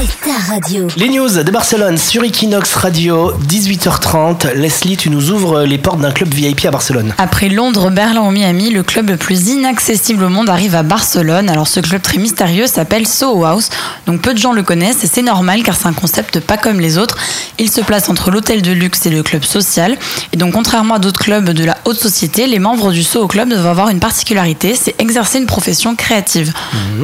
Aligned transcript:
c'est 0.00 0.20
ta 0.20 0.52
radio. 0.52 0.86
Les 0.96 1.08
news 1.08 1.28
de 1.28 1.50
Barcelone 1.50 1.98
sur 1.98 2.22
Equinox 2.22 2.72
Radio, 2.76 3.32
18h30. 3.48 4.52
Leslie, 4.54 4.96
tu 4.96 5.10
nous 5.10 5.30
ouvres 5.30 5.64
les 5.64 5.78
portes 5.78 5.98
d'un 5.98 6.12
club 6.12 6.32
VIP 6.32 6.66
à 6.66 6.70
Barcelone. 6.70 7.14
Après 7.18 7.48
Londres, 7.48 7.90
Berlin 7.90 8.20
ou 8.20 8.30
Miami, 8.30 8.70
le 8.70 8.84
club 8.84 9.08
le 9.08 9.16
plus 9.16 9.48
inaccessible 9.48 10.22
au 10.22 10.28
monde 10.28 10.50
arrive 10.50 10.76
à 10.76 10.84
Barcelone. 10.84 11.50
Alors 11.50 11.66
ce 11.66 11.80
club 11.80 12.00
très 12.00 12.18
mystérieux 12.18 12.68
s'appelle 12.68 13.08
Soho 13.08 13.44
House. 13.44 13.70
Donc 14.06 14.20
peu 14.20 14.34
de 14.34 14.38
gens 14.38 14.52
le 14.52 14.62
connaissent 14.62 15.02
et 15.02 15.08
c'est 15.08 15.22
normal 15.22 15.64
car 15.64 15.74
c'est 15.74 15.88
un 15.88 15.92
concept 15.92 16.38
pas 16.38 16.58
comme 16.58 16.78
les 16.78 16.96
autres. 16.96 17.16
Il 17.58 17.68
se 17.68 17.80
place 17.80 18.08
entre 18.08 18.30
l'hôtel 18.30 18.62
de 18.62 18.70
luxe 18.70 19.04
et 19.06 19.10
le 19.10 19.24
club 19.24 19.42
social. 19.42 19.96
Et 20.32 20.36
donc 20.36 20.52
contrairement 20.52 20.94
à 20.94 20.98
d'autres 21.00 21.20
clubs 21.20 21.50
de 21.50 21.64
la 21.64 21.76
haute 21.86 21.98
société, 21.98 22.46
les 22.46 22.60
membres 22.60 22.92
du 22.92 23.02
Soho 23.02 23.26
Club 23.26 23.48
doivent 23.48 23.66
avoir 23.66 23.88
une 23.88 24.00
particularité, 24.00 24.76
c'est 24.80 24.94
exercer 25.00 25.38
une 25.38 25.46
profession 25.46 25.96
créative. 25.96 26.52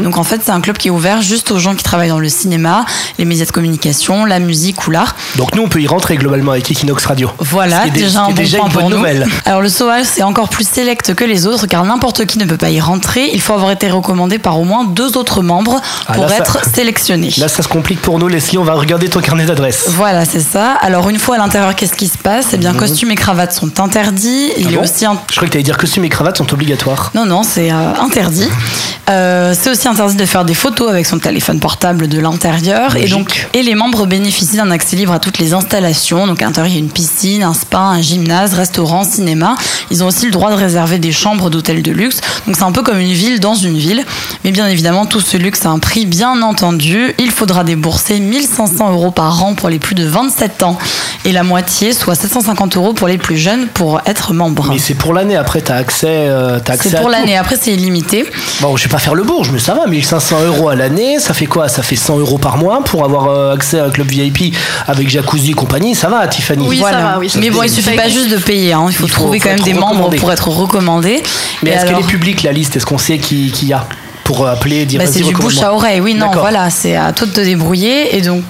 Donc 0.00 0.16
en 0.16 0.24
fait 0.24 0.42
c'est 0.45 0.52
un 0.52 0.61
club 0.61 0.76
qui 0.76 0.88
est 0.88 0.92
ouvert 0.92 1.22
juste 1.22 1.50
aux 1.50 1.58
gens 1.58 1.75
qui 1.75 1.82
travaillent 1.82 2.11
dans 2.11 2.20
le 2.20 2.29
cinéma, 2.29 2.83
les 3.18 3.24
médias 3.24 3.44
de 3.46 3.50
communication, 3.52 4.24
la 4.24 4.38
musique 4.38 4.86
ou 4.86 4.90
l'art. 4.90 5.14
Donc 5.36 5.54
nous, 5.54 5.62
on 5.62 5.68
peut 5.68 5.80
y 5.80 5.86
rentrer 5.86 6.16
globalement 6.16 6.52
avec 6.52 6.70
Equinox 6.70 7.04
Radio. 7.06 7.30
Voilà, 7.38 7.86
déjà 7.88 8.22
un 8.22 8.29
bon 8.29 8.32
déjà 8.34 8.58
point 8.58 8.66
une 8.66 8.72
pour 8.72 8.82
bonne 8.82 8.90
nous. 8.92 8.96
nouvelle. 8.98 9.26
Alors 9.44 9.61
le 9.62 9.68
House, 9.68 10.06
c'est 10.12 10.22
encore 10.22 10.48
plus 10.48 10.66
sélect 10.68 11.14
que 11.14 11.25
les 11.25 11.46
autres 11.46 11.66
car 11.66 11.84
n'importe 11.84 12.25
qui 12.26 12.39
ne 12.39 12.44
peut 12.44 12.56
pas 12.56 12.70
y 12.70 12.80
rentrer. 12.80 13.30
Il 13.32 13.40
faut 13.40 13.52
avoir 13.52 13.70
été 13.70 13.90
recommandé 13.90 14.39
par 14.39 14.58
au 14.58 14.64
moins 14.64 14.84
deux 14.84 15.16
autres 15.16 15.42
membres 15.42 15.80
Ah, 16.08 16.12
pour 16.14 16.22
là, 16.25 16.28
ça- 16.30 16.36
être 16.39 16.64
sélectionné. 16.64 17.30
Là, 17.39 17.48
ça 17.48 17.62
se 17.62 17.68
complique 17.68 18.00
pour 18.00 18.18
nous, 18.18 18.28
Leslie. 18.28 18.58
On 18.58 18.64
va 18.64 18.75
regarder 18.75 19.08
ton 19.08 19.20
carnet 19.20 19.44
d'adresses. 19.46 19.86
Voilà, 19.89 20.25
c'est 20.25 20.40
ça. 20.40 20.72
Alors 20.80 21.08
une 21.08 21.18
fois 21.18 21.36
à 21.36 21.39
l'intérieur, 21.39 21.75
qu'est-ce 21.75 21.94
qui 21.94 22.08
se 22.08 22.18
passe? 22.18 22.46
Eh 22.53 22.56
bien, 22.56 22.72
costumes 22.75 23.11
et 23.11 23.14
cravates 23.16 23.53
sont 23.53 23.80
interdits. 23.80 24.50
Il. 24.56 24.66
Ah 24.68 24.70
est 24.70 24.75
bon? 24.76 24.82
aussi 24.82 25.04
un- 25.06 25.18
Je 25.30 25.36
crois 25.36 25.46
que 25.48 25.53
tu 25.53 25.56
allais 25.58 25.62
dire 25.64 25.76
costumes 25.78 26.04
et 26.04 26.08
cravates 26.08 26.36
sont 26.39 26.53
obligatoires. 26.53 27.11
non, 27.14 27.26
non, 27.26 27.42
c'est 27.42 27.70
euh, 27.72 27.94
interdit. 28.00 28.48
Euh, 29.11 29.54
c'est 29.58 29.71
aussi 29.71 29.86
interdit 29.86 30.17
de 30.17 30.25
faire 30.25 30.44
des 30.44 30.54
photos 30.54 30.89
avec 30.89 31.07
son 31.07 31.18
téléphone 31.18 31.61
portable 31.61 32.08
de 32.08 32.19
l'intérieur. 32.19 32.97
Et 32.97 33.06
donc, 33.06 33.48
et 33.53 33.62
les 33.62 33.75
membres 33.75 34.06
bénéficient 34.06 34.56
d'un 34.56 34.70
accès 34.70 34.97
libre 34.97 35.12
à 35.12 35.19
toutes 35.19 35.39
les 35.39 35.53
installations. 35.53 36.27
Donc, 36.27 36.41
à 36.41 36.47
l'intérieur, 36.47 36.73
il 36.73 36.75
y 36.75 36.78
a 36.78 36.81
une 36.81 36.91
piscine, 36.91 37.43
un 37.43 37.55
spa, 37.55 37.78
un 37.78 38.01
gymnase, 38.01 38.55
restaurant, 38.55 39.05
cinéma. 39.05 39.56
Ils 39.91 40.03
ont 40.03 40.06
aussi 40.06 40.27
le 40.27 40.33
droit 40.33 40.51
de 40.51 40.56
réserver 40.56 40.98
des 40.98 41.12
chambres 41.12 41.51
d'hôtels 41.51 41.83
de 41.83 41.93
luxe. 41.93 42.20
Donc, 42.47 42.56
c'est 42.56 42.65
un 42.65 42.73
peu 42.73 42.83
comme 42.83 42.98
une 42.98 43.12
ville 43.12 43.41
dans 43.41 43.55
une 43.55 43.77
ville. 43.77 44.05
Mais 44.45 44.50
bien 44.53 44.67
évidemment, 44.69 45.06
tout 45.06 45.20
ce 45.20 45.39
luxe 45.39 45.64
a 45.64 45.70
un 45.70 45.78
prix, 45.78 46.05
bien 46.05 46.42
entendu. 46.42 47.14
Il 47.19 47.31
faudra 47.31 47.64
débourser 47.64 48.20
1500 48.20 48.92
euros 48.92 49.11
par 49.11 49.42
an 49.42 49.55
pour 49.55 49.70
les 49.70 49.78
plus 49.78 49.95
de 49.95 50.05
27 50.05 50.62
ans. 50.62 50.77
Et 51.25 51.33
la 51.33 51.42
moitié, 51.42 51.95
soit 51.95 52.14
750 52.14 52.77
euros 52.77 52.92
pour 52.92 53.09
les 53.09 53.17
plus 53.17 53.39
jeunes, 53.39 53.69
pour 53.69 54.03
être 54.05 54.34
membre. 54.34 54.67
Mais 54.70 54.78
c'est 54.78 54.92
pour 54.95 55.15
l'année. 55.15 55.37
Après, 55.37 55.62
t'as 55.62 55.77
accès, 55.77 56.06
euh, 56.11 56.59
accès 56.59 56.91
C'est 56.91 57.00
pour 57.00 57.09
l'année. 57.09 57.39
Après, 57.39 57.56
c'est 57.59 57.72
illimité. 57.72 58.27
Bon, 58.61 58.77
je 58.77 58.84
vais 58.84 58.91
pas 58.91 58.98
faire 58.98 59.15
le 59.15 59.22
bourge, 59.22 59.48
mais 59.50 59.59
ça 59.59 59.72
va. 59.72 59.87
1500 59.87 60.42
euros 60.45 60.69
à 60.69 60.75
l'année, 60.77 61.19
ça 61.20 61.33
fait 61.33 61.47
quoi? 61.47 61.69
Ça 61.69 61.83
fait 61.83 61.97
100 61.97 62.19
euros 62.19 62.37
par 62.37 62.59
mois 62.59 62.84
pour 62.84 63.03
avoir 63.05 63.28
euh, 63.31 63.55
accès 63.55 63.78
à 63.78 63.87
un 63.87 63.91
club 63.91 64.09
VIP 64.09 64.55
avec 64.87 65.09
jacuzzi 65.09 65.53
et 65.53 65.55
compagnie. 65.55 65.95
Ça 65.95 66.09
va, 66.11 66.27
Tiffany 66.28 66.67
Oui, 66.69 66.81
ça 66.81 66.91
va, 66.92 67.19
oui, 67.19 67.31
ça 67.31 67.39
mais 67.39 67.48
bon, 67.48 67.62
il 67.62 67.70
débrouille. 67.70 67.83
suffit 67.83 67.97
pas 67.97 68.09
juste 68.11 68.28
de 68.31 68.37
payer. 68.37 68.75
hein. 68.75 68.84
Il 68.89 68.95
faut 68.95 69.06
Il 69.06 69.11
faut- 69.11 69.22
trouver 69.22 69.39
faut 69.41 69.48
quand 69.48 69.55
même 69.55 69.65
des 69.65 69.72
membres 69.72 70.11
pour 70.15 70.31
être 70.31 70.48
recommandé. 70.48 71.22
Mais 71.62 71.70
est-ce 71.70 71.87
alors- 71.87 71.95
qu'elle 71.97 72.05
est 72.05 72.09
publique 72.11 72.42
la 72.42 72.53
liste? 72.53 72.77
Est-ce 72.77 72.84
qu'on 72.84 72.98
sait 72.98 73.17
qui 73.17 73.50
qui 73.50 73.67
y 73.69 73.72
a? 73.72 73.87
Pour 74.25 74.47
appeler, 74.47 74.86
dire 74.86 75.00
Bah, 75.00 75.06
c'est 75.11 75.22
du 75.22 75.33
bouche 75.34 75.58
à 75.62 75.72
oreille. 75.72 76.00
Oui, 76.00 76.14
non, 76.14 76.30
voilà, 76.33 76.70
c'est 76.70 76.97
à 76.97 77.12
toi 77.12 77.27
de 77.27 77.33
te 77.33 77.41
débrouiller. 77.41 78.17
Et 78.17 78.22
donc, 78.22 78.42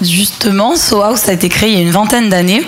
justement, 0.00 0.74
So 0.76 1.02
House 1.02 1.28
a 1.28 1.32
été 1.32 1.48
créé 1.48 1.70
il 1.70 1.74
y 1.76 1.78
a 1.78 1.82
une 1.82 1.90
vingtaine 1.90 2.28
d'années. 2.28 2.62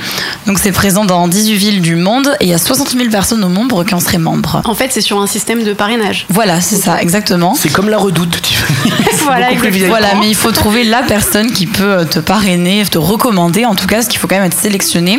Donc, 0.46 0.58
c'est 0.58 0.72
présent 0.72 1.04
dans 1.04 1.26
18 1.26 1.54
villes 1.56 1.80
du 1.80 1.96
monde 1.96 2.36
et 2.40 2.44
il 2.44 2.50
y 2.50 2.54
a 2.54 2.58
60 2.58 2.90
000 2.90 3.08
personnes 3.10 3.42
au 3.44 3.48
monde 3.48 3.72
qui 3.86 3.94
en 3.94 4.00
seraient 4.00 4.18
membres. 4.18 4.62
En 4.64 4.74
fait, 4.74 4.90
c'est 4.92 5.00
sur 5.00 5.20
un 5.20 5.26
système 5.26 5.64
de 5.64 5.72
parrainage. 5.72 6.26
Voilà, 6.28 6.60
c'est 6.60 6.76
ça, 6.76 7.00
exactement. 7.00 7.54
C'est 7.58 7.70
comme 7.70 7.88
la 7.88 7.98
redoute, 7.98 8.40
Voilà. 9.24 9.48
Voilà, 9.88 10.14
mais 10.20 10.28
il 10.28 10.34
faut 10.34 10.52
trouver 10.52 10.84
la 10.84 11.02
personne 11.02 11.50
qui 11.50 11.66
peut 11.66 11.82
euh, 11.82 12.04
te 12.04 12.18
parrainer, 12.18 12.84
te 12.84 12.98
recommander. 12.98 13.64
En 13.64 13.74
tout 13.74 13.86
cas, 13.86 14.02
ce 14.02 14.08
qu'il 14.08 14.18
faut 14.18 14.28
quand 14.28 14.36
même 14.36 14.44
être 14.44 14.58
sélectionné. 14.58 15.18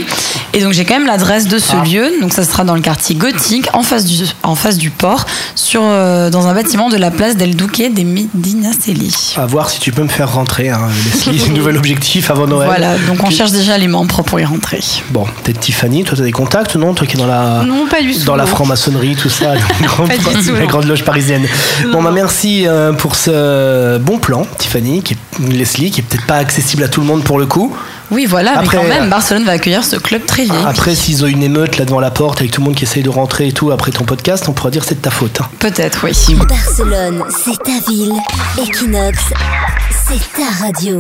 Et 0.53 0.61
donc, 0.61 0.73
j'ai 0.73 0.85
quand 0.85 0.93
même 0.93 1.07
l'adresse 1.07 1.47
de 1.47 1.57
ce 1.57 1.73
Ah. 1.75 1.83
lieu. 1.83 2.11
Donc, 2.21 2.31
ça 2.33 2.43
sera 2.43 2.63
dans 2.63 2.75
le 2.75 2.81
quartier 2.81 3.15
gothique, 3.15 3.67
en 3.73 3.81
face 3.81 4.05
du, 4.05 4.23
en 4.43 4.55
face 4.55 4.77
du 4.77 4.91
port, 4.91 5.25
sur, 5.65 5.81
euh, 5.83 6.29
dans 6.29 6.47
un 6.47 6.53
bâtiment 6.53 6.89
de 6.89 6.97
la 6.97 7.09
place 7.09 7.35
del 7.35 7.55
Duque 7.55 7.81
des 7.91 8.03
Medinaceli. 8.03 9.33
À 9.35 9.47
voir 9.47 9.71
si 9.71 9.79
tu 9.79 9.91
peux 9.91 10.03
me 10.03 10.07
faire 10.07 10.31
rentrer, 10.31 10.69
hein, 10.69 10.89
Leslie. 11.11 11.49
Nouvel 11.53 11.77
objectif 11.77 12.29
avant 12.29 12.45
Noël. 12.45 12.67
Voilà, 12.67 12.97
donc 13.07 13.23
on 13.23 13.31
cherche 13.31 13.51
déjà 13.51 13.77
les 13.77 13.87
membres 13.87 14.21
pour 14.21 14.39
y 14.39 14.45
rentrer. 14.45 14.79
Bon, 15.09 15.25
peut-être 15.43 15.59
Tiffany, 15.59 16.03
toi, 16.03 16.15
t'as 16.15 16.23
des 16.23 16.31
contacts, 16.31 16.75
non 16.75 16.93
Toi 16.93 17.07
qui 17.07 17.15
es 17.15 17.19
dans 17.19 17.25
la. 17.25 17.63
Non, 17.65 17.87
pas 17.87 18.01
du 18.01 18.13
tout. 18.13 18.23
Dans 18.25 18.35
la 18.35 18.45
franc-maçonnerie, 18.45 19.15
tout 19.15 19.29
ça, 19.29 19.55
la 19.55 19.61
grande, 19.87 20.07
Pas 20.07 20.17
du 20.17 20.23
tout, 20.23 20.53
la 20.53 20.59
non. 20.61 20.67
grande 20.67 20.85
loge 20.85 21.03
parisienne. 21.03 21.47
Non, 21.83 21.93
bon, 21.93 22.03
bah, 22.03 22.11
merci 22.13 22.67
euh, 22.67 22.93
pour 22.93 23.15
ce 23.15 23.97
bon 23.97 24.19
plan, 24.19 24.45
Tiffany, 24.59 25.01
qui 25.01 25.15
est, 25.15 25.51
Leslie, 25.51 25.89
qui 25.89 26.01
est 26.01 26.03
peut-être 26.03 26.27
pas 26.27 26.37
accessible 26.37 26.83
à 26.83 26.87
tout 26.87 27.01
le 27.01 27.07
monde 27.07 27.23
pour 27.23 27.39
le 27.39 27.47
coup. 27.47 27.75
Oui, 28.11 28.25
voilà, 28.25 28.51
Après, 28.59 28.63
mais 28.63 28.83
quand 28.83 28.85
euh, 28.85 28.99
même, 29.01 29.09
Barcelone 29.09 29.43
va 29.45 29.53
accueillir 29.53 29.83
ce 29.83 29.95
club 29.95 30.25
très 30.25 30.43
vieil. 30.43 30.63
Après, 30.65 30.93
s'ils 30.95 31.23
ont 31.23 31.27
une 31.27 31.43
émeute 31.43 31.77
là 31.77 31.85
devant 31.85 31.99
la 31.99 32.11
porte 32.11 32.39
avec 32.39 32.51
tout 32.51 32.61
le 32.61 32.65
monde 32.65 32.75
qui 32.75 32.83
essaye 32.83 33.03
de 33.03 33.09
rentrer 33.09 33.47
et 33.47 33.51
tout 33.51 33.71
après 33.71 33.91
ton 33.91 34.03
podcast, 34.05 34.45
on 34.47 34.53
pourra 34.53 34.69
dire 34.69 34.83
c'est 34.83 34.95
de 34.95 35.01
ta 35.01 35.11
faute. 35.11 35.41
hein. 35.41 35.47
Peut-être, 35.59 36.05
oui. 36.05 36.13
Barcelone, 36.47 37.23
c'est 37.29 37.57
ta 37.63 37.79
ville. 37.89 38.13
Equinox, 38.57 39.17
c'est 40.07 40.19
ta 40.37 40.65
radio. 40.65 40.99